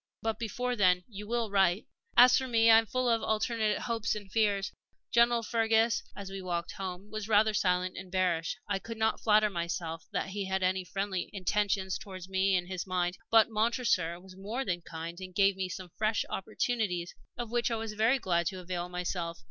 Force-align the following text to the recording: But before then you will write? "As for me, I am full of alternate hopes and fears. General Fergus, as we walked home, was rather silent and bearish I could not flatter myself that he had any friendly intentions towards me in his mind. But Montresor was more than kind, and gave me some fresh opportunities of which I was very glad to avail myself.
But 0.23 0.39
before 0.39 0.75
then 0.75 1.03
you 1.07 1.27
will 1.27 1.51
write? 1.51 1.85
"As 2.17 2.35
for 2.35 2.47
me, 2.47 2.71
I 2.71 2.79
am 2.79 2.87
full 2.87 3.07
of 3.07 3.21
alternate 3.21 3.77
hopes 3.81 4.15
and 4.15 4.31
fears. 4.31 4.71
General 5.11 5.43
Fergus, 5.43 6.01
as 6.15 6.31
we 6.31 6.41
walked 6.41 6.71
home, 6.71 7.11
was 7.11 7.27
rather 7.29 7.53
silent 7.53 7.95
and 7.95 8.11
bearish 8.11 8.57
I 8.67 8.79
could 8.79 8.97
not 8.97 9.19
flatter 9.19 9.51
myself 9.51 10.07
that 10.11 10.29
he 10.29 10.45
had 10.47 10.63
any 10.63 10.83
friendly 10.83 11.29
intentions 11.33 11.99
towards 11.99 12.27
me 12.27 12.55
in 12.57 12.65
his 12.65 12.87
mind. 12.87 13.19
But 13.29 13.51
Montresor 13.51 14.19
was 14.19 14.35
more 14.35 14.65
than 14.65 14.81
kind, 14.81 15.19
and 15.19 15.35
gave 15.35 15.55
me 15.55 15.69
some 15.69 15.91
fresh 15.99 16.25
opportunities 16.31 17.13
of 17.37 17.51
which 17.51 17.69
I 17.69 17.75
was 17.75 17.93
very 17.93 18.17
glad 18.17 18.47
to 18.47 18.59
avail 18.59 18.89
myself. 18.89 19.37